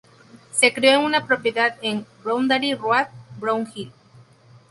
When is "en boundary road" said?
1.83-3.05